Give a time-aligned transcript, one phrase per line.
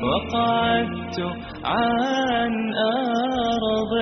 [0.03, 1.17] وقعدت
[1.65, 3.93] عن أرض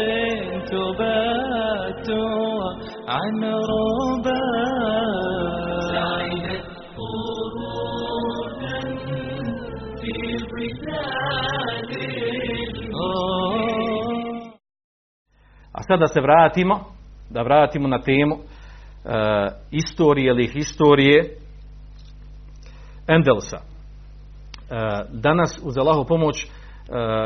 [0.72, 2.10] تبات
[3.10, 4.55] عن ربا
[15.88, 16.80] sad da se vratimo,
[17.30, 19.10] da vratimo na temu e,
[19.72, 21.38] istorije ili historije
[23.08, 23.58] Endelsa.
[23.58, 23.64] E,
[25.12, 26.48] danas uz Allahu pomoć e,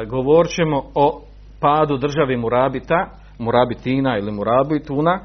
[0.05, 1.21] govorit ćemo o
[1.59, 5.19] padu države Murabita, Murabitina ili Murabituna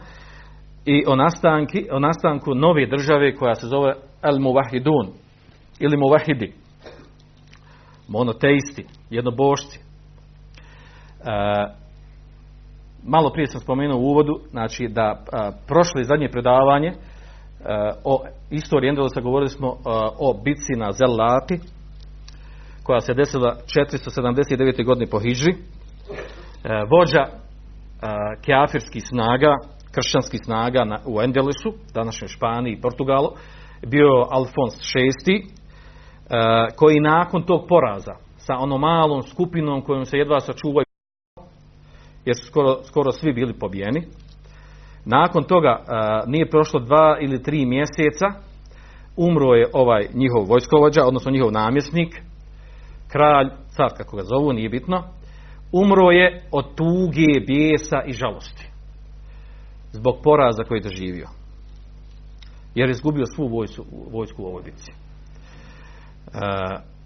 [0.84, 5.08] i o, nastanki, o nastanku nove države koja se zove El Muvahidun
[5.78, 6.52] ili Muvahidi.
[8.08, 9.78] Monoteisti, jednobošci.
[11.20, 11.83] E,
[13.06, 16.92] malo prije sam spomenuo u uvodu, znači da a, prošlo je zadnje predavanje
[17.64, 21.60] a, o istoriji Endelosa govorili smo a, o bitci na Zellati
[22.82, 24.84] koja se desila 479.
[24.84, 25.52] godine po Hidži.
[26.90, 27.24] Vođa
[28.44, 29.56] keafirskih snaga,
[29.94, 33.30] kršćanskih snaga na, u Endelusu, današnjoj Španiji i Portugalu,
[33.86, 35.42] bio Alfons VI,
[36.76, 40.84] koji nakon tog poraza sa onom malom skupinom kojom se jedva sačuvaju
[42.24, 44.06] jer su skoro, skoro svi bili pobijeni.
[45.04, 45.84] Nakon toga
[46.26, 48.26] nije prošlo dva ili tri mjeseca,
[49.16, 52.22] umro je ovaj njihov vojskovođa, odnosno njihov namjesnik,
[53.08, 55.02] kralj, car kako ga zovu, nije bitno,
[55.72, 58.68] umro je od tuge, bijesa i žalosti.
[59.92, 61.26] Zbog poraza koji je doživio.
[62.74, 64.92] Jer je izgubio svu vojsku, vojsku u ovoj bitci.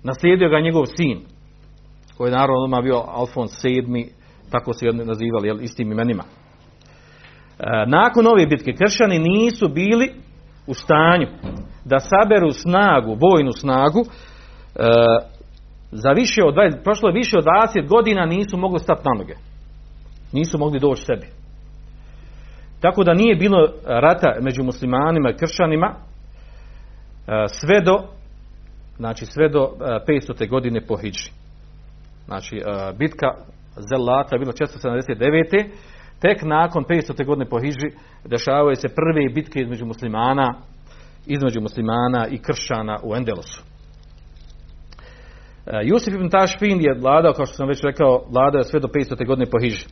[0.02, 1.20] naslijedio ga njegov sin,
[2.16, 4.12] koji je naravno bio Alfons VII,
[4.50, 6.24] tako se nazivali jel, istim imenima.
[7.58, 10.14] E, nakon ove bitke kršćani nisu bili
[10.66, 11.26] u stanju
[11.84, 14.08] da saberu snagu, vojnu snagu, e,
[15.90, 19.34] za više od 20, prošlo je više od 20 godina nisu mogli stati na noge.
[20.32, 21.26] Nisu mogli doći sebi.
[22.80, 27.96] Tako da nije bilo rata među muslimanima i kršćanima e, sve do
[28.96, 30.48] znači sve do 500.
[30.48, 31.30] godine po Hidži.
[32.26, 32.62] Znači
[32.98, 33.26] bitka
[33.78, 35.70] Zelata bilo 479.
[36.20, 37.26] Tek nakon 500.
[37.26, 40.54] godine po Hiži dešavaju se prve bitke između muslimana
[41.26, 43.62] između muslimana i kršćana u Endelosu.
[45.82, 49.26] Jusif ibn Tašfin je vladao, kao što sam već rekao, vladao je sve do 500.
[49.26, 49.86] godine po Hiži.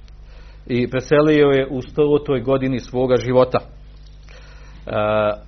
[0.67, 2.45] I preselio je u 100.
[2.45, 3.59] godini svoga života.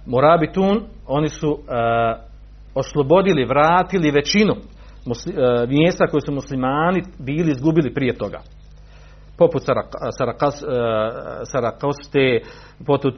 [0.07, 1.59] Morabitun, oni su
[2.75, 4.55] oslobodili, vratili većinu
[5.09, 8.41] musli, uh, mjesta koje su muslimani bili izgubili prije toga.
[9.39, 9.63] Poput
[10.19, 10.69] Sarakas, uh,
[11.45, 12.41] Sarakoste,
[12.87, 13.15] poput,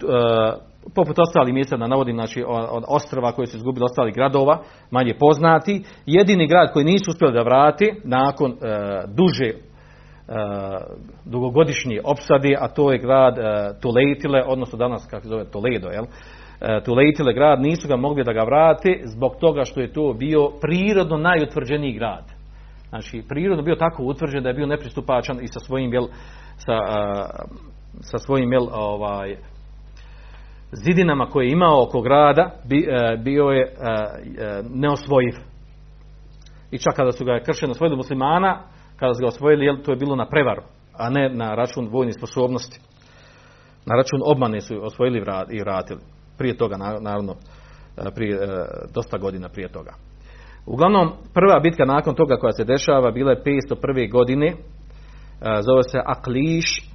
[0.94, 5.84] poput ostalih mjesta da navodim, znači od ostrava koje su izgubili ostali gradova, manje poznati.
[6.06, 8.56] Jedini grad koji nisu uspjeli da vrati nakon
[9.06, 9.50] duže
[11.24, 13.34] dugogodišnje opsade, a to je grad
[13.80, 16.04] Tuleitile, odnosno danas kako se zove Toledo, jel?
[16.60, 20.50] Uh, Tulejtile grad, nisu ga mogli da ga vrate zbog toga što je to bio
[20.60, 22.24] prirodno najutvrđeniji grad.
[22.88, 26.06] Znači, prirodno bio tako utvrđen da je bio nepristupačan i sa svojim, jel,
[26.56, 26.76] sa,
[28.00, 29.36] sa svojim, jel, ovaj,
[30.72, 32.86] zidinama koje je imao oko grada, bi,
[33.24, 33.74] bio je
[34.70, 35.34] neosvojiv.
[36.70, 38.62] I čak kada su ga kršeni osvojili muslimana,
[38.96, 40.62] kada su ga osvojili, jel, to je bilo na prevaru,
[40.98, 42.80] a ne na račun vojnih sposobnosti.
[43.86, 46.00] Na račun obmane su osvojili i vratili
[46.40, 47.34] prije toga naravno
[48.14, 48.38] prije,
[48.94, 49.94] dosta godina prije toga.
[50.66, 54.12] Uglavnom prva bitka nakon toga koja se dešava bila je 501.
[54.12, 54.54] godine
[55.40, 56.90] zove se Akliš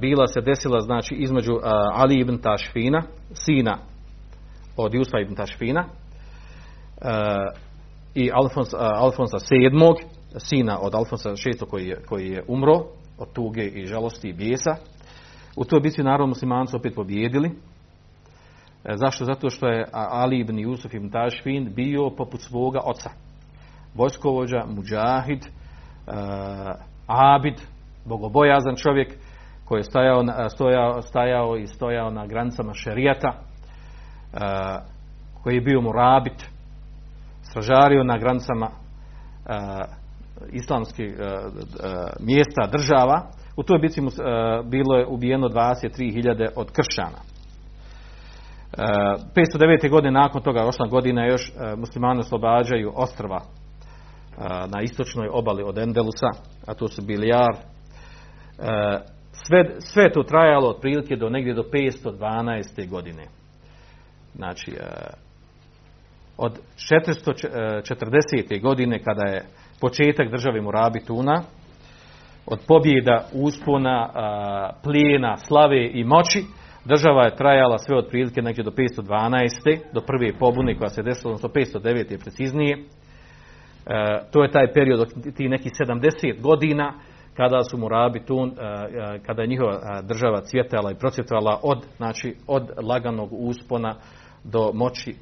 [0.00, 1.52] bila se desila znači između
[1.94, 3.02] Ali ibn Tašfina
[3.32, 3.78] sina
[4.76, 5.84] od Jusa ibn Tašfina
[8.14, 10.08] i Alfons, Alfonsa VII
[10.38, 12.84] sina od Alfonsa VI koji je, koji je umro
[13.18, 14.76] od tuge i žalosti i bijesa
[15.56, 17.50] u toj bitci naravno muslimanci opet pobjedili
[18.94, 19.24] Zašto?
[19.24, 23.10] Zato što je Ali ibn Jusuf ibn Tašfin bio poput svoga oca.
[23.94, 25.50] vojskovođa, muđahid, e,
[27.06, 27.54] abid,
[28.04, 29.14] bogobojazan čovjek
[29.64, 30.24] koji je stajao,
[30.54, 33.38] stojao, stajao i stojao na granicama šerijata, e,
[35.42, 36.50] koji je bio murabit,
[37.42, 38.72] stražario na granicama e,
[40.52, 41.38] islamskih e, e,
[42.20, 43.30] mjesta, država.
[43.56, 44.04] U toj bici e,
[44.64, 47.37] bilo je ubijeno 23.000 od kršćana.
[48.72, 48.82] E,
[49.34, 49.90] 509.
[49.90, 53.44] godine nakon toga, osma godina, još e, muslimani oslobađaju ostrva e,
[54.46, 56.30] na istočnoj obali od Endelusa,
[56.66, 57.54] a to su Bilijar.
[57.54, 57.58] E,
[59.32, 62.88] sve, sve to trajalo otprilike do negdje do 512.
[62.88, 63.24] godine.
[64.34, 64.84] Znači, e,
[66.36, 68.62] od 440.
[68.62, 69.44] godine kada je
[69.80, 71.42] početak države Murabituna,
[72.46, 74.08] od pobjeda, uspona,
[74.82, 76.44] plijena, slave i moći,
[76.88, 79.78] država je trajala sve otprilike negdje do 512.
[79.92, 82.12] do prve pobune koja se desila, odnosno 509.
[82.12, 82.76] je preciznije.
[82.76, 82.82] E,
[84.32, 86.94] to je taj period od ti nekih 70 godina
[87.36, 92.36] kada su Murabitun, e, e, kada je njihova e, država cvjetala i procvjetala od, znači,
[92.46, 93.94] od laganog uspona
[94.44, 95.14] do moći e,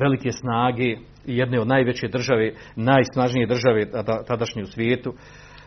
[0.00, 0.90] velike snage
[1.26, 5.14] i jedne od najveće države, najsnažnije države tada- tadašnje u svijetu,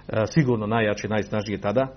[0.07, 1.87] e, sigurno najjače, najsnažnije tada,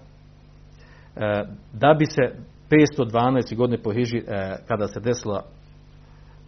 [1.72, 2.22] da bi se
[2.70, 3.56] 512.
[3.56, 5.44] godine po Hiži, e, kada se desila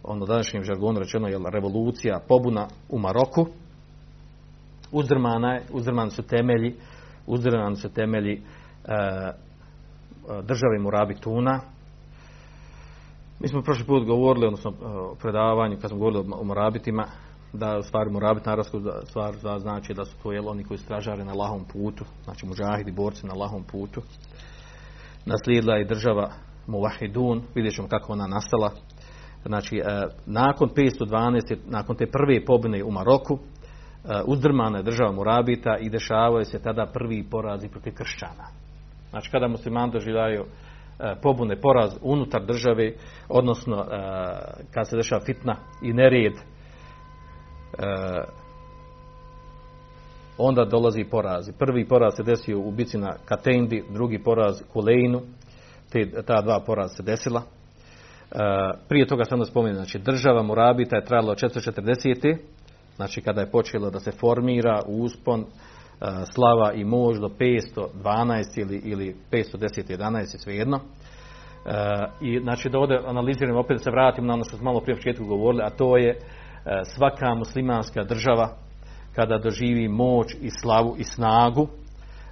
[0.03, 3.47] ono današnjim žargonu rečeno je revolucija, pobuna u Maroku,
[4.91, 6.75] uzdrmana je, uzdrmani su temelji,
[7.27, 8.41] uzdrmani su temelji e,
[10.27, 11.61] države Murabituna,
[13.39, 17.05] mi smo prošli put govorili, odnosno e, o predavanju, kad smo govorili o morabitima,
[17.53, 18.11] da u stvari
[18.45, 22.45] arapsku stvar zna- znači da su to jel, oni koji stražare na lahom putu, znači
[22.45, 24.01] muđahidi, borci na lahom putu.
[25.25, 26.31] Naslijedila je država
[26.67, 28.71] Muvahidun, vidjet ćemo kako ona nastala.
[29.45, 35.77] Znači, e, nakon 512, nakon te prve pobune u Maroku, e, uzdrmana je država Murabita
[35.77, 38.47] i dešavaju se tada prvi porazi protiv kršćana.
[39.09, 42.93] Znači kada muslimani doživljaju e, pobune, poraz unutar države,
[43.29, 43.85] odnosno
[44.73, 46.41] kad se dešava fitna i nered, e,
[50.37, 51.51] onda dolazi porazi.
[51.59, 55.21] Prvi poraz se desio u bici na Katendi, drugi poraz u Kuleinu,
[55.91, 57.41] te, ta dva poraza se desila.
[57.41, 58.37] E,
[58.89, 62.37] prije toga sam da spomenem, znači država Murabita je trajala od 440.
[62.95, 65.45] Znači kada je počelo da se formira uspon, e,
[66.33, 70.77] slava i mož do 512 ili, ili 510, 11, svejedno.
[70.77, 70.81] E,
[72.21, 74.95] I znači da ovdje analiziramo, opet da se vratimo na ono što smo malo prije
[74.95, 76.17] početku govorili, a to je e,
[76.83, 78.57] svaka muslimanska država
[79.15, 81.67] kada doživi moć i slavu i snagu,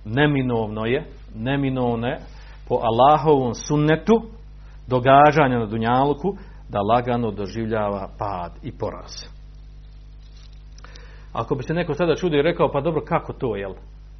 [0.05, 1.05] neminovno je,
[1.35, 2.19] neminovno je
[2.67, 4.21] po Allahovom sunnetu
[4.87, 6.35] događanja na Dunjaluku
[6.69, 9.11] da lagano doživljava pad i poraz.
[11.33, 13.73] Ako bi se neko sada čudio i rekao, pa dobro, kako to, jel?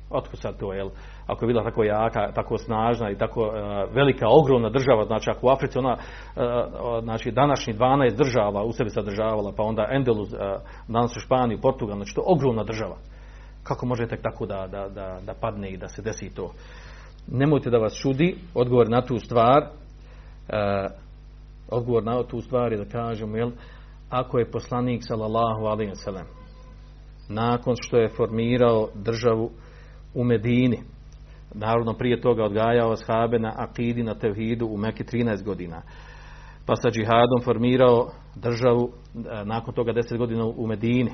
[0.10, 0.90] Otkud sad to, jel?
[1.28, 3.54] Ako je bila tako jaka, tako snažna i tako uh,
[3.96, 8.90] velika, ogromna država, znači ako u Africi ona, uh, znači današnji 12 država u sebi
[8.90, 10.40] sadržavala, pa onda Endelus, uh,
[10.88, 12.96] danas u Španiju, Portugal, znači to je ogromna država.
[13.64, 16.52] Kako može tek tako da, da, da, da padne i da se desi to?
[17.28, 19.68] Nemojte da vas čudi, odgovor na tu stvar,
[21.72, 23.52] odgovor na tu stvar je da kažemo, jel,
[24.10, 26.40] ako je poslanik sallallahu wa sallam
[27.30, 29.50] nakon što je formirao državu
[30.14, 30.80] u Medini.
[31.54, 35.82] Naravno prije toga odgajao shabe na akidi, na tevhidu u Meki 13 godina.
[36.66, 41.12] Pa sa džihadom formirao državu e, nakon toga 10 godina u Medini.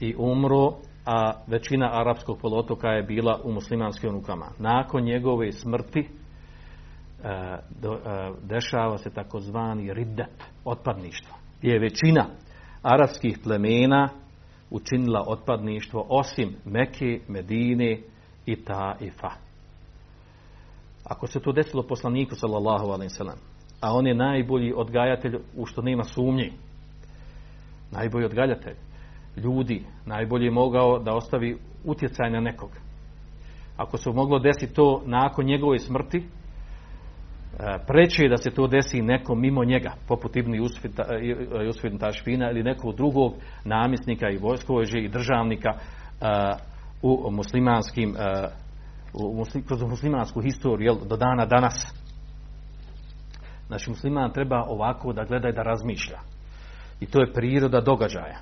[0.00, 0.72] I umro,
[1.06, 4.46] a većina arapskog polotoka je bila u muslimanskim rukama.
[4.58, 6.08] Nakon njegove smrti e,
[7.28, 7.58] e,
[8.42, 11.36] dešava se takozvani riddet, otpadništvo.
[11.58, 12.26] Gdje je većina
[12.82, 14.08] arapskih plemena
[14.70, 18.00] učinila otpadništvo osim Meke, Medine
[18.46, 19.30] i Taifa.
[21.04, 23.38] Ako se to desilo poslaniku sallallahu alaihi sallam,
[23.80, 26.52] a on je najbolji odgajatelj u što nema sumnji,
[27.90, 28.74] najbolji odgajatelj
[29.36, 32.70] ljudi, najbolji je mogao da ostavi utjecaj na nekog.
[33.76, 36.22] Ako se moglo desiti to nakon njegove smrti,
[37.86, 40.54] preće je da se to desi nekom mimo njega, poput Ibn
[41.64, 43.34] Jusfin Tašfina ili nekog drugog
[43.64, 45.72] namjesnika i vojskovođe i državnika
[47.02, 48.14] u muslimanskim
[49.14, 51.94] u muslim, kroz muslimansku historiju jel, do dana danas.
[53.66, 56.18] Znači musliman treba ovako da gleda i da razmišlja.
[57.00, 58.38] I to je priroda događaja.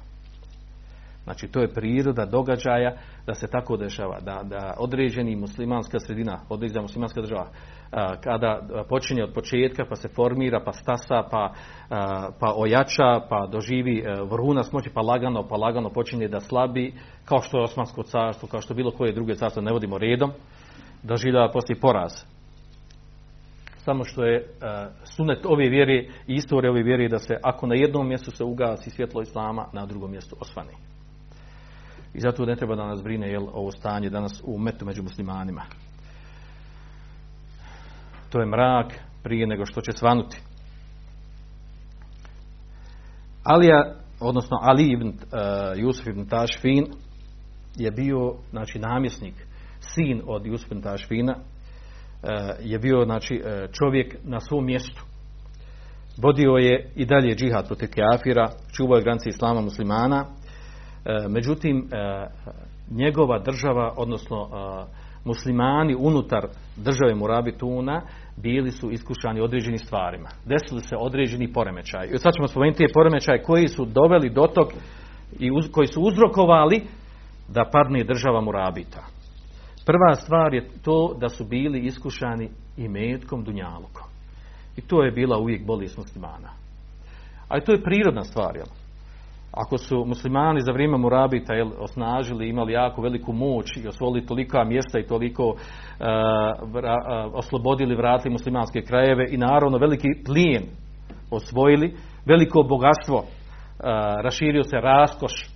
[1.25, 6.83] Znači to je priroda događaja da se tako dešava, da, da određeni muslimanska sredina, određena
[6.83, 7.49] muslimanska država,
[7.91, 11.53] a, kada počinje od početka pa se formira, pa stasa, pa,
[11.91, 16.95] a, pa ojača, pa doživi e, vrhunac moći, pa lagano, pa lagano počinje da slabi,
[17.25, 20.31] kao što je Osmansko carstvo, kao što bilo koje druge carstvo, ne vodimo redom,
[21.03, 22.13] doživljava poslije poraz.
[23.77, 24.47] Samo što je uh,
[25.17, 25.95] sunet ove vjere
[26.27, 29.87] i istorije ove vjere da se ako na jednom mjestu se ugasi svjetlo islama, na
[29.87, 30.94] drugom mjestu osvani.
[32.15, 35.63] I zato ne treba da nas brine jel, ovo stanje danas u metu među muslimanima.
[38.31, 40.41] To je mrak prije nego što će svanuti.
[43.45, 45.15] Alija, odnosno Ali ibn uh,
[45.77, 46.87] Jusuf ibn Tašfin
[47.77, 49.35] je bio znači, namjesnik,
[49.81, 52.31] sin od Jusuf ibn Tašfina, uh,
[52.61, 53.43] je bio znači,
[53.73, 55.05] čovjek na svom mjestu.
[56.23, 60.27] Vodio je i dalje džihad protiv kafira, čuvao je granice islama muslimana,
[61.29, 62.27] međutim e,
[62.91, 64.85] njegova država odnosno e,
[65.25, 66.47] muslimani unutar
[66.77, 68.03] države Murabituna
[68.37, 70.29] bili su iskušani određenim stvarima.
[70.45, 72.09] Desili se određeni poremećaj.
[72.15, 74.73] I sad ćemo spomenuti te poremećaje koji su doveli do tog
[75.39, 76.83] i uz, koji su uzrokovali
[77.49, 79.05] da padne država Murabita.
[79.87, 84.07] Prva stvar je to da su bili iskušani i metkom dunjalukom.
[84.77, 86.49] I to je bila uvijek bolest muslimana.
[87.49, 88.67] Ali to je prirodna stvar, jel?
[89.57, 94.65] Ako su muslimani za vrijeme Murabita jel, osnažili, imali jako veliku moć i osvojili tolika
[94.65, 95.57] mjesta i toliko uh,
[96.73, 100.63] vra, uh, oslobodili, vratili muslimanske krajeve i naravno veliki plijen
[101.31, 101.97] osvojili,
[102.27, 103.25] veliko bogatstvo, uh,
[104.23, 105.51] raširio se raskoš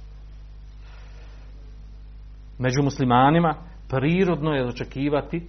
[2.59, 3.55] među muslimanima,
[3.89, 5.47] prirodno je očekivati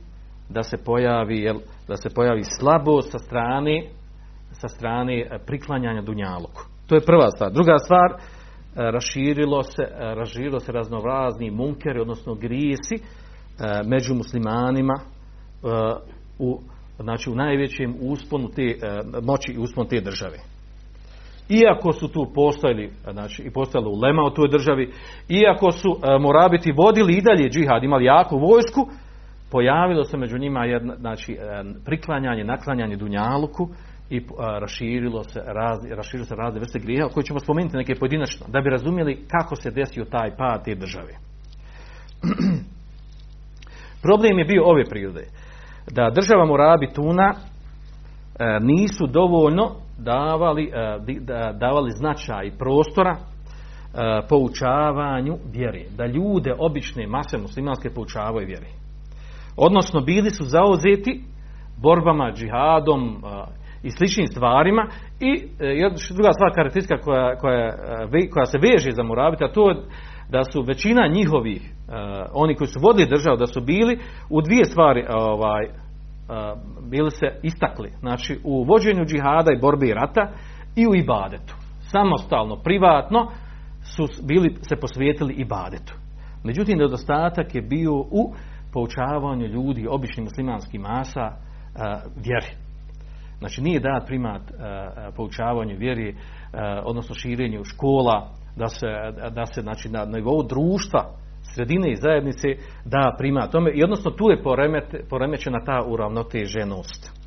[0.50, 3.84] da se pojavi, jel, da se pojavi slabost sa strane
[4.52, 6.62] sa strane priklanjanja dunjaluku.
[6.88, 7.52] To je prva stvar.
[7.52, 8.39] Druga stvar, E,
[8.76, 13.00] raširilo se, e, raširilo se raznorazni munkeri, odnosno grijesi e,
[13.86, 14.94] među muslimanima
[16.40, 16.60] u,
[17.00, 18.76] znači u najvećem usponu te
[19.22, 20.38] moći i usponu te države.
[21.50, 24.92] Iako su tu postojali, znači i postojalo ulema u toj državi,
[25.30, 28.88] iako su morabiti vodili i dalje džihad, imali jaku vojsku,
[29.52, 31.38] pojavilo se među njima jedna, znači,
[31.86, 33.70] priklanjanje, naklanjanje Dunjaluku,
[34.10, 38.46] i a, raširilo se razne, raširilo se razne vrste grijeha koje ćemo spomenuti neke pojedinačno
[38.50, 41.14] da bi razumjeli kako se desio taj pad te države.
[44.04, 45.28] Problem je bio ove prirode
[45.92, 53.16] da država Morabi Tuna a, nisu dovoljno davali, a, da, davali značaj prostora
[53.94, 55.84] a, poučavanju vjere.
[55.98, 58.68] Da ljude, obične mase muslimanske poučavaju vjere.
[59.58, 61.24] Odnosno bili su zauzeti
[61.82, 63.24] borbama, džihadom,
[63.84, 64.88] i sličnim stvarima
[65.20, 67.68] i e, druga stvar karakteristika koja, koja,
[68.24, 69.76] e, koja se veže za Moravita to je
[70.30, 71.94] da su većina njihovih e,
[72.34, 75.66] oni koji su vodili državu da su bili u dvije stvari ovaj,
[76.90, 77.92] bili se istakli.
[78.00, 80.32] Znači u vođenju džihada i borbi i rata
[80.76, 81.56] i u ibadetu.
[81.80, 83.28] Samostalno, privatno
[83.84, 85.94] su bili se posvijetili ibadetu.
[86.44, 88.34] Međutim nedostatak je bio u
[88.74, 91.32] poučavanju ljudi običnih muslimanskih masa
[92.16, 92.69] vjeri
[93.40, 94.58] Znači nije dat primat uh,
[95.16, 98.88] poučavanju vjeri, uh, odnosno širenju škola, da se,
[99.32, 101.04] da se znači, na nivou društva,
[101.56, 102.48] sredine i zajednice
[102.86, 103.72] da primat tome.
[103.72, 107.20] I odnosno tu je poremet, poremećena ta uravnoteženost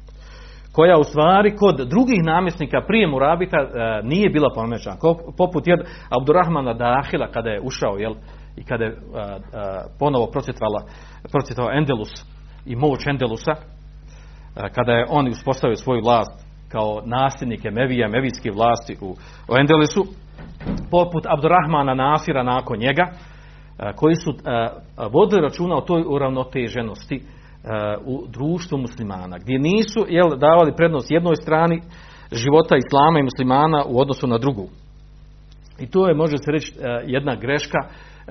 [0.72, 4.96] koja u stvari kod drugih namjesnika prije Murabita uh, nije bila poremećena.
[5.36, 5.80] Poput jed
[6.20, 8.14] Abdurrahmana Dahila kada je ušao jel,
[8.56, 9.18] i kada je uh, uh,
[9.98, 10.80] ponovo procjetvala,
[11.32, 12.12] procjetvala Endelus
[12.66, 13.54] i moć Endelusa,
[14.54, 19.10] kada je on uspostavio svoju vlast kao nasljednik Emevija, Emevijske vlasti u,
[19.52, 20.04] u Endelisu,
[20.90, 23.10] poput Abdurrahmana Nasira nakon njega,
[23.96, 24.34] koji su
[25.12, 27.22] vodili računa o toj uravnoteženosti
[28.04, 31.80] u društvu muslimana, gdje nisu jel, davali prednost jednoj strani
[32.32, 34.68] života islama i muslimana u odnosu na drugu.
[35.80, 36.74] I to je, može se reći,
[37.06, 37.78] jedna greška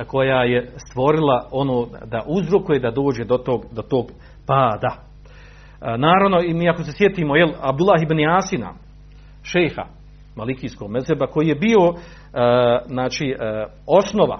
[0.07, 4.05] koja je stvorila ono da uzrokuje da dođe do tog, do tog
[4.47, 5.10] pada.
[5.81, 8.73] Naravno, i mi ako se sjetimo, jel, Abdullah ibn Jasina,
[9.43, 9.85] šeha
[10.35, 11.97] Malikijskog mezeba, koji je bio, uh,
[12.87, 14.39] znači, uh, osnova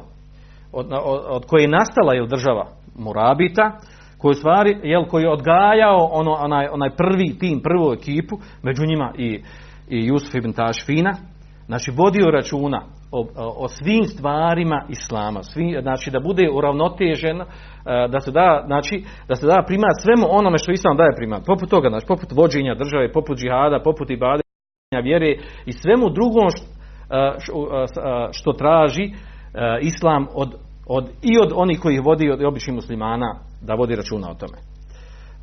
[0.72, 3.78] od, od, od koje je nastala jel, država Murabita,
[4.18, 9.14] koji stvari, jel, koji je odgajao ono, onaj, onaj prvi tim, prvu ekipu, među njima
[9.18, 9.42] i,
[9.90, 11.14] i Jusuf ibn Tašfina,
[11.66, 12.82] znači, vodio računa
[13.12, 17.46] o, o svim stvarima islama, svi, znači da bude uravnotežen, e,
[18.10, 21.46] da se da, znači, da se da primat svemu onome što islam daje primat.
[21.46, 26.66] Poput toga, znači, poput vođenja države, poput džihada, poput ibadenja vjere i svemu drugom što,
[27.16, 29.14] e, e, što traži
[29.82, 30.56] islam od,
[30.88, 34.58] od, i od onih koji ih vodi od običnih muslimana da vodi računa o tome.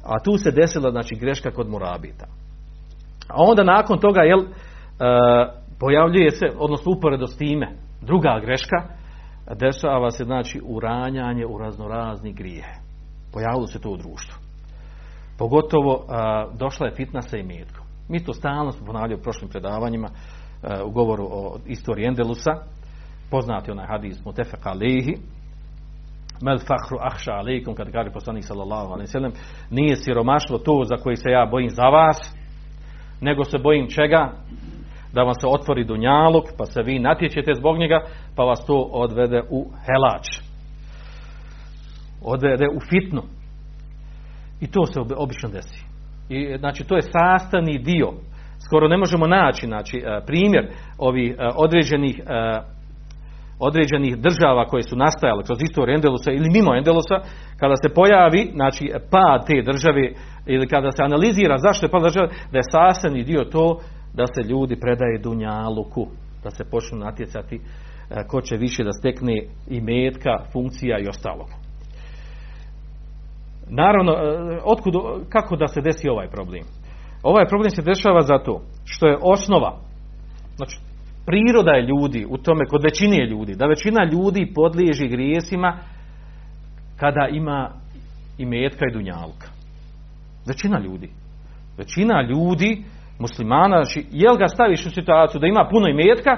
[0.04, 2.26] A tu se desila znači greška kod murabita.
[3.28, 4.40] A onda nakon toga jel,
[5.80, 7.68] pojavljuje se, odnosno uporedo s time,
[8.02, 8.76] druga greška,
[9.54, 12.74] dešava se znači uranjanje u raznorazni grijehe.
[13.32, 14.38] Pojavilo se to u društvu.
[15.38, 16.04] Pogotovo
[16.58, 17.86] došla je fitna sa imetkom.
[18.08, 20.08] Mi to stalno smo ponavljali u prošlim predavanjima
[20.84, 22.50] u govoru o istoriji Endelusa.
[23.30, 25.16] Poznati onaj hadis Mutefek alihi.
[26.42, 29.38] Mel fahru ahša alikum, kad kaže poslanik sallallahu alaihi
[29.70, 32.34] nije siromaštvo to za koji se ja bojim za vas,
[33.20, 34.32] nego se bojim čega?
[35.12, 38.00] Da vam se otvori dunjaluk, pa se vi natječete zbog njega,
[38.36, 40.26] pa vas to odvede u helač.
[42.22, 43.22] Odvede u fitnu.
[44.60, 45.84] I to se obično desi.
[46.28, 48.12] I, znači, to je sastavni dio.
[48.66, 52.78] Skoro ne možemo naći znači, e, primjer ovih e, određenih e,
[53.60, 57.16] određenih država koje su nastajale kroz istoriju Endelusa ili mimo Endelusa,
[57.60, 60.12] kada se pojavi znači, pad te države
[60.46, 63.80] ili kada se analizira zašto je pad država, da je sastavni dio to
[64.18, 66.06] da se ljudi predaje Dunjaluku,
[66.42, 67.60] da se počnu natjecati
[68.26, 71.48] ko će više da stekne i metka, funkcija i ostalog.
[73.70, 74.16] Naravno, e,
[74.64, 74.94] otkud,
[75.28, 76.64] kako da se desi ovaj problem?
[77.22, 79.78] Ovaj problem se dešava zato što je osnova,
[80.56, 80.78] znači
[81.26, 85.78] priroda je ljudi u tome, kod većine ljudi, da većina ljudi podliježi grijesima
[86.96, 87.70] kada ima
[88.38, 89.48] i metka i dunjalka.
[90.46, 91.10] Većina ljudi.
[91.78, 92.84] Većina ljudi,
[93.18, 96.30] muslimana, znači, jel ga staviš u situaciju da ima puno imetka,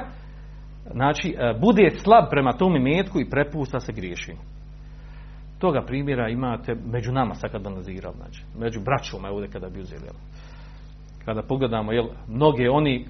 [0.93, 4.41] znači, e, bude slab prema tom imetku i prepusta se griješima.
[5.59, 10.03] Toga primjera imate među nama, sad kad analiziramo, znači, među braćom ovdje kada bi uzeli.
[11.25, 13.07] Kada pogledamo, jel, mnoge oni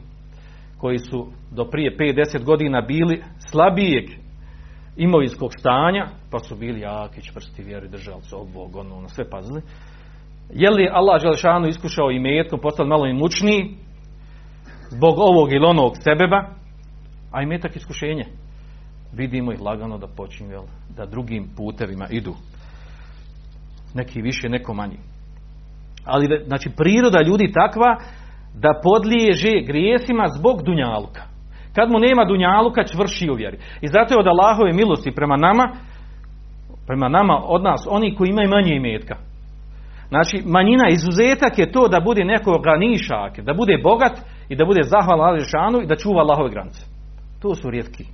[0.79, 4.05] koji su do prije 5-10 godina bili slabijeg
[4.97, 9.63] imovinskog stanja, pa su bili jaki, čvrsti vjeri, držali se ovog, ono, na sve pazili.
[10.53, 13.75] Je li Allah Želešanu iskušao i metkom, postali malo imućniji,
[14.91, 16.45] zbog ovog ili onog sebeba,
[17.33, 18.25] a i metak iskušenje
[19.13, 20.63] vidimo ih lagano da počinju,
[20.97, 22.35] da drugim putevima idu.
[23.95, 24.99] Neki više, neko manji.
[26.05, 27.97] Ali, znači, priroda ljudi takva
[28.55, 31.23] da podliježe grijesima zbog dunjaluka.
[31.75, 33.59] Kad mu nema dunjaluka, čvrši u vjeri.
[33.81, 35.73] I zato je od Allahove milosti prema nama,
[36.87, 39.17] prema nama od nas, oni koji imaju manje imetka.
[40.11, 44.19] Znači, manjina izuzetak je to da bude neko ganišak, da bude bogat
[44.49, 46.85] i da bude zahvalan Alešanu i da čuva Allahove granice.
[47.43, 48.05] To su rijetki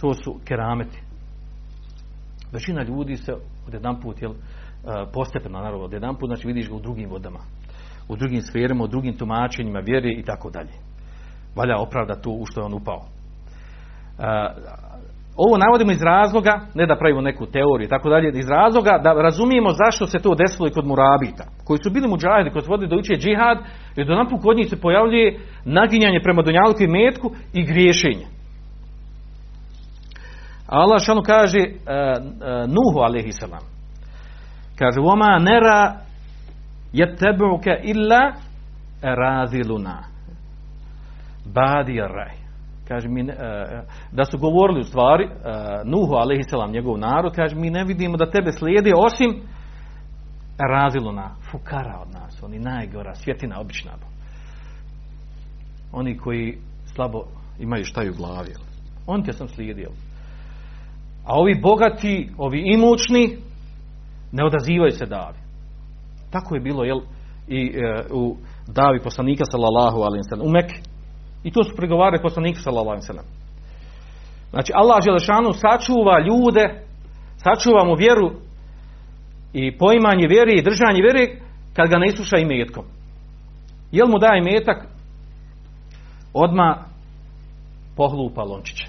[0.00, 0.98] to su kerameti.
[2.52, 3.32] Većina ljudi se
[3.66, 4.32] od jedan put, jel,
[5.12, 7.38] postepeno, naravno, od jedan put, znači vidiš ga u drugim vodama,
[8.08, 10.72] u drugim sferama, u drugim tumačenjima vjere i tako dalje.
[11.56, 13.04] Valja opravda to u što je on upao.
[15.44, 19.12] Ovo navodimo iz razloga, ne da pravimo neku teoriju i tako dalje, iz razloga da
[19.12, 22.90] razumijemo zašto se to desilo i kod murabita, koji su bili muđahidi, koji su vodili
[22.90, 23.58] do uče džihad,
[23.96, 28.26] jer do naput kod njih se pojavljuje naginjanje prema donjalku i metku i griješenje.
[30.66, 33.64] Allah šanu kaže uh, uh, Nuhu alaihi salam.
[34.78, 35.94] Kaže, Voma nera
[36.92, 38.32] jettebuke illa
[39.02, 40.02] raziluna.
[41.54, 42.47] Badi raj.
[42.88, 43.28] Kaže, mi, uh,
[44.12, 45.32] da su govorili u stvari, uh,
[45.84, 49.42] Nuhu alaihi salam, njegov narod, kaže, mi ne vidimo da tebe slijedi osim
[50.58, 53.92] raziluna, fukara od nas, oni najgora, svjetina, obična.
[55.92, 56.58] Oni koji
[56.94, 57.24] slabo
[57.58, 58.52] imaju šta u glavi.
[59.06, 59.90] On te sam slijedio.
[61.24, 63.38] A ovi bogati, ovi imućni,
[64.32, 65.38] ne odazivaju se davi.
[66.30, 67.00] Tako je bilo, jel,
[67.48, 70.80] i e, u davi poslanika sallallahu alaihi sallam, u Mekke.
[71.44, 73.24] I to su pregovarali poslanika sallallahu alaihi sallam.
[74.50, 76.82] Znači, Allah Želešanu sačuva ljude,
[77.36, 78.30] sačuva mu vjeru
[79.52, 81.40] i poimanje vjere i držanje vjere
[81.76, 82.84] kad ga ne isluša i metkom.
[83.92, 84.86] Jel mu daje metak?
[86.34, 86.78] Odma
[87.96, 88.88] pohlupa lončiće.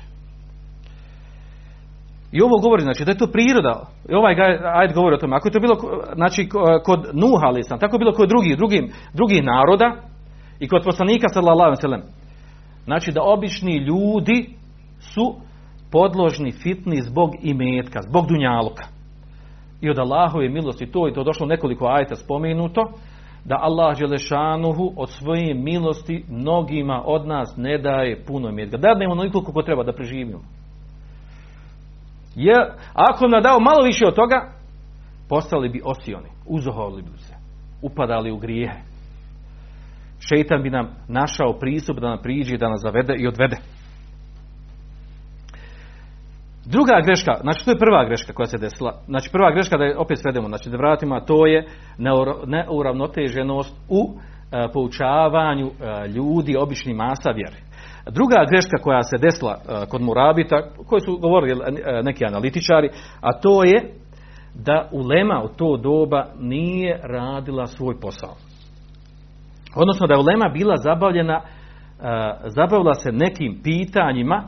[2.32, 3.86] I ovo govori, znači, da je to priroda.
[4.10, 4.36] I ovaj
[4.82, 5.36] ajd govori o tome.
[5.36, 5.76] Ako je to bilo,
[6.16, 6.50] znači,
[6.84, 9.96] kod Nuha, ali sam, tako je bilo kod drugih, drugim, drugih naroda
[10.60, 12.02] i kod poslanika, sallallahu sallam.
[12.84, 14.50] Znači, da obični ljudi
[15.00, 15.36] su
[15.92, 18.84] podložni fitni zbog imetka, zbog dunjaluka.
[19.82, 22.82] I od Allahove milosti to, i to došlo nekoliko ajta spomenuto,
[23.46, 28.78] da Allah Želešanuhu od svoje milosti mnogima od nas ne daje puno imetka.
[28.78, 30.42] Da ne onoliko koliko treba da preživimo.
[32.36, 32.62] Jer
[32.94, 34.52] ako nam dao malo više od toga,
[35.30, 37.34] postali bi osioni, uzohovali bi se,
[37.82, 38.89] upadali u grijehe.
[40.20, 43.58] Šeitan bi nam našao pristup da nam priđe, da nas zavede i odvede.
[46.66, 48.94] Druga greška, znači to je prva greška koja se desila.
[49.06, 51.68] Znači prva greška da je opet svedemo, znači da vratimo, a to je
[52.46, 57.58] neuravnoteženost u e, poučavanju e, ljudi obični masa vjere.
[58.12, 62.90] Druga greška koja se desila e, kod Murabita, koji su govorili e, neki analitičari,
[63.22, 63.94] a to je
[64.56, 68.49] da ulema u to doba nije radila svoj posao.
[69.76, 71.44] Odnosno da je ulema bila zabavljena, e,
[72.46, 74.44] zabavila se nekim pitanjima,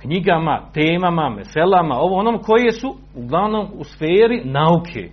[0.00, 5.10] knjigama, temama, meselama, ovo onom koje su uglavnom u sferi nauke.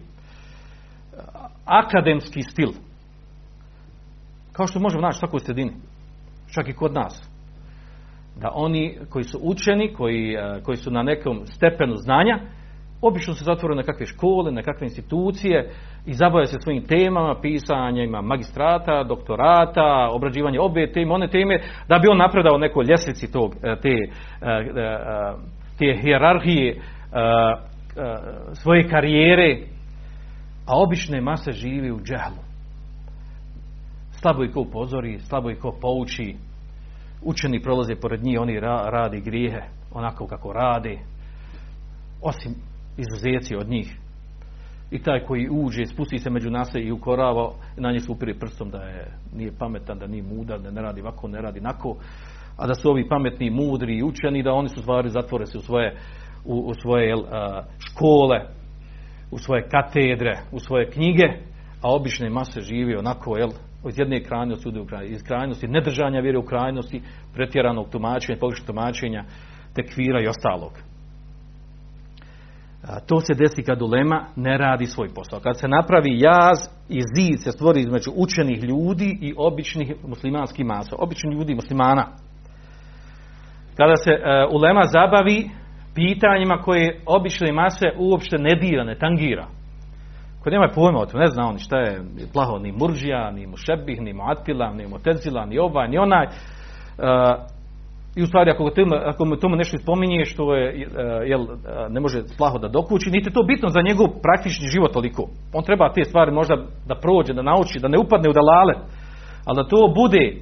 [1.65, 2.69] Akademski stil.
[4.51, 5.71] Kao što možemo naći u sredini.
[6.53, 7.29] Čak i kod nas.
[8.41, 12.39] Da oni koji su učeni, koji, e, koji su na nekom stepenu znanja,
[13.01, 15.69] obično se zatvore na kakve škole, na kakve institucije
[16.05, 22.07] i zabave se svojim temama, pisanjima magistrata, doktorata, obrađivanje obe teme, one teme, da bi
[22.07, 24.09] on napredao nekoj ljestvici tog, e, te, e,
[24.49, 24.99] e,
[25.77, 26.81] te hijerarhije
[28.53, 29.57] svoje karijere,
[30.67, 32.43] a obične mase živi u džehlu.
[34.11, 36.35] Slabo ih ko upozori, slabo ih ko pouči,
[37.23, 40.97] učeni prolaze pored njih, oni ra, radi grijehe onako kako rade,
[42.21, 42.68] osim
[42.99, 43.97] izuzeci od njih.
[44.91, 48.69] I taj koji uđe, spusti se među nas i ukorava, na njih se upire prstom
[48.69, 51.97] da je, nije pametan, da nije mudar, da ne radi ovako, ne radi nako,
[52.57, 55.61] a da su ovi pametni, mudri i učeni, da oni su stvari zatvore se u
[55.61, 55.95] svoje,
[56.45, 58.39] u, u svoje a, škole,
[59.31, 61.23] u svoje katedre, u svoje knjige,
[61.81, 63.49] a obične mase živi onako, jel,
[63.83, 67.01] od jedne krajnosti u krajnosti, iz krajnosti nedržanja vjere u krajnosti,
[67.33, 69.23] pretjeranog tumačenja, pogrešnog tumačenja,
[69.75, 70.88] tekvira i ostalog.
[73.07, 75.39] To se desi kad ulema ne radi svoj posao.
[75.39, 80.95] Kad se napravi jaz i zid se stvori između učenih ljudi i običnih muslimanskih masa.
[80.99, 82.05] Običnih ljudi muslimana.
[83.77, 85.49] Kada se uh, ulema zabavi
[85.95, 89.47] pitanjima koje obične mase uopšte ne dira, ne tangira.
[90.43, 92.01] Ko nema pojma o tom, ne zna oni šta je
[92.33, 96.25] plaho ni murđija, ni mušebih, ni muatila, ni mutezila, ni ovaj, ni onaj.
[96.25, 97.58] Uh,
[98.15, 100.87] I u stvari ako, tome, ako mu tomu nešto spominje što je,
[101.25, 101.45] jel,
[101.89, 105.29] ne može plaho da dokući, niti to bitno za njegov praktični život toliko.
[105.53, 106.55] On treba te stvari možda
[106.87, 108.73] da prođe, da nauči, da ne upadne u dalale,
[109.45, 110.35] ali da to bude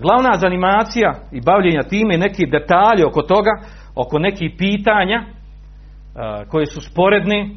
[0.00, 3.50] glavna zanimacija i bavljenja time i neki detalji oko toga,
[3.94, 5.24] oko nekih pitanja
[6.48, 7.50] koje su sporedne,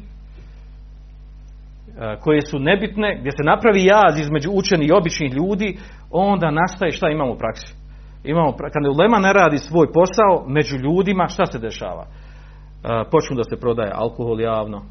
[2.20, 5.78] koje su nebitne, gdje se napravi jaz između učenih i običnih ljudi,
[6.10, 7.83] onda nastaje šta imamo u praksi
[8.24, 12.06] imamo, kad ulema ne radi svoj posao među ljudima, šta se dešava?
[12.06, 14.82] E, počnu da se prodaje alkohol javno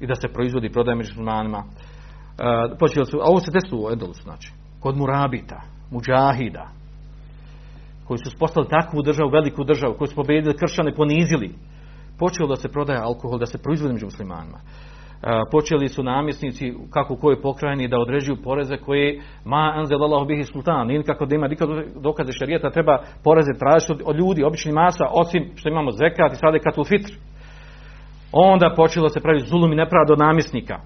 [0.00, 1.64] i da se proizvodi i prodaje među muslimanima.
[1.64, 6.68] E, počeli su, a ovo se desilo u Endelusu, znači, kod murabita, muđahida,
[8.06, 11.54] koji su spostali takvu državu, veliku državu, koji su pobedili kršćane, ponizili.
[12.18, 14.58] Počelo da se prodaje alkohol, da se proizvodi među muslimanima
[15.50, 20.44] počeli su namjesnici kako u kojoj pokrajini da određuju poreze koje ma anzel Allah bihi
[20.44, 21.68] sultan nije kako da ima nikad
[22.02, 26.84] dokaze šarijeta treba poreze tražiti od, ljudi obični masa osim što imamo zekat i sadekatul
[26.84, 27.12] fitr.
[28.32, 30.80] Onda počelo se pravi zulum i nepravda od namjesnika.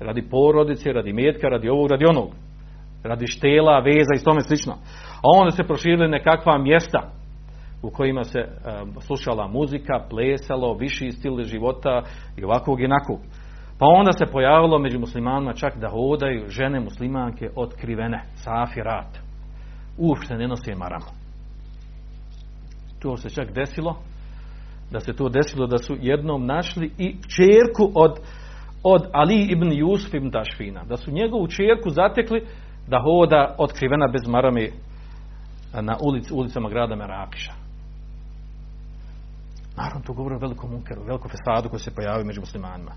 [0.00, 2.28] Radi porodice, radi metka, radi ovog, radi onog.
[3.04, 4.72] Radi štela, veza i tome slično.
[5.22, 7.10] A onda se proširili nekakva mjesta
[7.82, 8.38] u kojima se
[9.00, 12.02] slušala muzika, plesalo, viši stil života
[12.36, 13.18] i ovakvog i.
[13.82, 19.18] Pa onda se pojavilo među muslimanima čak da hodaju žene muslimanke otkrivene, safi rat.
[19.98, 21.06] Uopšte ne nose maramu.
[23.00, 23.96] To se čak desilo,
[24.90, 28.20] da se to desilo da su jednom našli i čerku od,
[28.82, 30.84] od Ali ibn Jusuf ibn Tašfina.
[30.84, 32.46] Da su njegovu čerku zatekli
[32.88, 34.68] da hoda otkrivena bez marame
[35.80, 37.52] na ulic, ulicama grada Merakiša.
[39.76, 42.92] Naravno, to govori o velikom munkeru, velikom fesadu koji se pojavio među muslimanima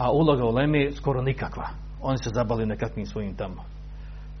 [0.00, 1.68] a uloga uleme skoro nikakva.
[2.02, 3.64] Oni se zabali nekakvim svojim tamo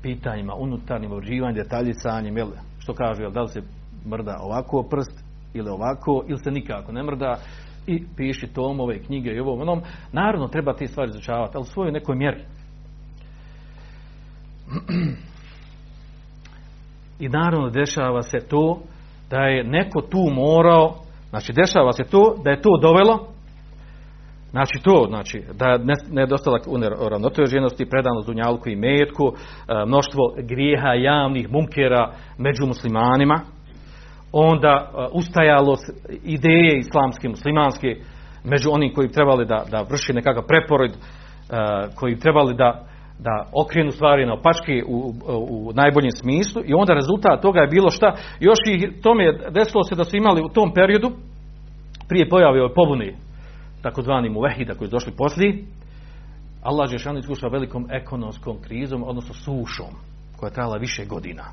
[0.02, 3.62] pitanjima, unutarnjim uređivanjem, detaljicanjem, jel, što kažu, jel, da li se
[4.06, 7.36] mrda ovako prst ili ovako, ili se nikako ne mrda
[7.86, 11.92] i piši tomove, knjige i ovo, onom, naravno treba te stvari izučavati, ali u svojoj
[11.92, 12.44] nekoj mjeri.
[17.18, 18.80] I naravno dešava se to
[19.30, 20.94] da je neko tu morao,
[21.30, 23.28] znači dešava se to da je to dovelo
[24.50, 26.58] Znači to, znači, da ne, ne dostala
[27.00, 33.40] uravnoteženosti, predano zunjalku i metku, e, mnoštvo grijeha javnih munkera među muslimanima,
[34.32, 35.76] onda e, ustajalo
[36.24, 37.96] ideje islamske, muslimanske,
[38.44, 40.96] među onim koji trebali da, da vrši nekakav preporod, e,
[41.94, 42.84] koji trebali da,
[43.18, 47.66] da okrenu stvari na opačke u, u, u najboljem smislu i onda rezultat toga je
[47.66, 51.10] bilo šta, još i tome desilo se da su imali u tom periodu
[52.08, 53.14] prije pojave ove pobune
[53.82, 55.64] takozvani muvehida koji su došli poslije
[56.62, 59.94] Allah Žešanu iskušao velikom ekonomskom krizom, odnosno sušom
[60.36, 61.44] koja je trajala više godina.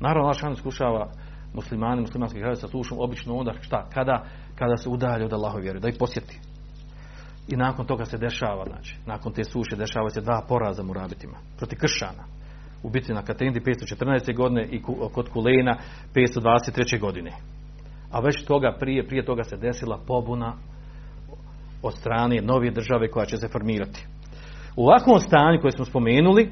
[0.00, 1.10] Naravno, Allah Žešanu iskušava
[1.54, 5.80] muslimani, muslimanski kraj sa sušom, obično onda šta, kada, kada se udalje od Allahove vjere,
[5.80, 6.40] da ih posjeti.
[7.48, 11.78] I nakon toga se dešava, znači, nakon te suše dešava se dva poraza murabitima, protiv
[11.78, 12.24] kršana.
[12.82, 14.36] U bitci na Katendi 514.
[14.36, 14.82] godine i
[15.14, 15.76] kod Kulejna
[16.14, 17.00] 523.
[17.00, 17.32] godine.
[18.10, 20.56] A već toga prije, prije toga se desila pobuna
[21.82, 24.06] od strane nove države koja će se formirati.
[24.76, 26.50] U ovakvom stanju koje smo spomenuli,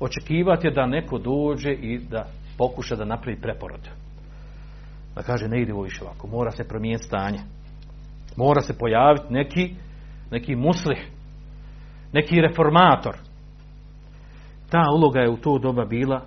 [0.00, 2.26] očekivati je da neko dođe i da
[2.58, 3.88] pokuša da napravi preporod.
[5.14, 7.38] Da kaže ne ide ovo više ovako, mora se promijeniti stanje.
[8.36, 9.74] Mora se pojaviti neki,
[10.30, 11.10] neki muslih,
[12.12, 13.16] neki reformator.
[14.70, 16.24] Ta uloga je u to doba bila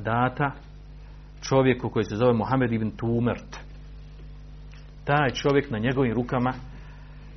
[0.00, 0.52] data
[1.48, 3.56] čovjeku koji se zove Mohamed ibn Tumert.
[5.04, 6.52] Taj čovjek na njegovim rukama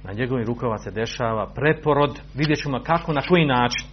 [0.04, 3.88] na njegovim rukama se dešava preporod, vidjet ćemo kako, na koji način.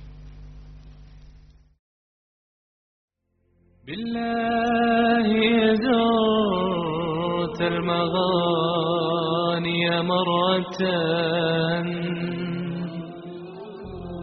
[3.87, 5.29] بالله
[5.85, 9.03] زرت المغاني
[10.03, 10.81] مرة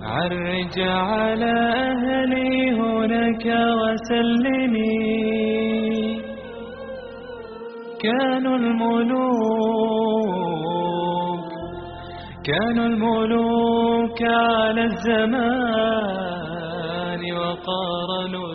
[0.01, 1.55] عرج على
[1.89, 3.45] أهلي هناك
[3.79, 5.03] وسلمي
[8.03, 9.73] كانوا الملوك
[12.43, 16.41] كانوا الملوك على الزمان
[17.37, 18.53] وقارنوا